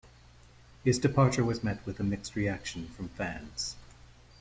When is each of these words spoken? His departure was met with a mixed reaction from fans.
His 0.83 0.97
departure 0.97 1.43
was 1.45 1.63
met 1.63 1.85
with 1.85 1.99
a 1.99 2.03
mixed 2.03 2.35
reaction 2.35 2.87
from 2.87 3.09
fans. 3.09 3.75